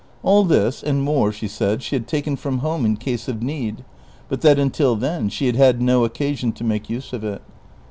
All 0.23 0.43
this, 0.45 0.81
and 0.81 1.03
more, 1.03 1.31
she 1.31 1.47
said, 1.47 1.83
she 1.83 1.95
had 1.95 2.07
taken 2.07 2.35
from 2.35 2.57
home 2.65 2.85
in 2.87 2.97
case 2.97 3.27
of 3.27 3.43
need, 3.43 3.85
but 4.29 4.41
that 4.41 4.57
until 4.57 4.95
then 4.95 5.29
she 5.29 5.45
had 5.45 5.55
had 5.57 5.79
no 5.79 6.03
occasion 6.05 6.53
to 6.53 6.63
make 6.63 6.89
use 6.89 7.13
of 7.13 7.23
it. 7.23 7.43